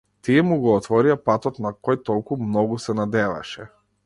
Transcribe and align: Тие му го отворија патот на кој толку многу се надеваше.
Тие 0.27 0.43
му 0.51 0.55
го 0.63 0.71
отворија 0.77 1.17
патот 1.31 1.61
на 1.67 1.73
кој 1.89 2.01
толку 2.09 2.39
многу 2.47 2.83
се 2.89 2.97
надеваше. 3.03 3.73